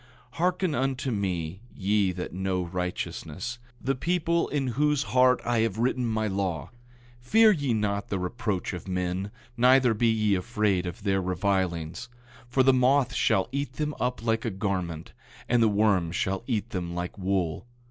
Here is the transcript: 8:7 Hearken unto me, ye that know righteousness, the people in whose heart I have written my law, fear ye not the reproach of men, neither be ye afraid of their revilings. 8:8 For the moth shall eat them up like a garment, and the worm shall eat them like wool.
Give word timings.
8:7 0.31 0.35
Hearken 0.37 0.73
unto 0.73 1.11
me, 1.11 1.61
ye 1.75 2.11
that 2.11 2.33
know 2.33 2.63
righteousness, 2.65 3.59
the 3.79 3.93
people 3.93 4.47
in 4.47 4.69
whose 4.69 5.03
heart 5.03 5.39
I 5.45 5.59
have 5.59 5.77
written 5.77 6.07
my 6.07 6.25
law, 6.25 6.71
fear 7.19 7.51
ye 7.51 7.75
not 7.75 8.07
the 8.07 8.17
reproach 8.17 8.73
of 8.73 8.87
men, 8.87 9.29
neither 9.57 9.93
be 9.93 10.07
ye 10.07 10.33
afraid 10.33 10.87
of 10.87 11.03
their 11.03 11.21
revilings. 11.21 12.09
8:8 12.45 12.45
For 12.49 12.63
the 12.63 12.73
moth 12.73 13.13
shall 13.13 13.47
eat 13.51 13.73
them 13.73 13.93
up 13.99 14.23
like 14.23 14.43
a 14.43 14.49
garment, 14.49 15.13
and 15.47 15.61
the 15.61 15.67
worm 15.69 16.11
shall 16.11 16.41
eat 16.47 16.71
them 16.71 16.95
like 16.95 17.15
wool. 17.19 17.67